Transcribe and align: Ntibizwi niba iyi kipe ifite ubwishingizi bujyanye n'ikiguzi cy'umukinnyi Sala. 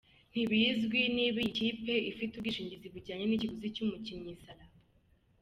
Ntibizwi 0.31 0.99
niba 1.15 1.37
iyi 1.43 1.55
kipe 1.57 1.93
ifite 2.11 2.31
ubwishingizi 2.35 2.87
bujyanye 2.93 3.25
n'ikiguzi 3.27 3.67
cy'umukinnyi 3.75 4.33
Sala. 4.43 4.65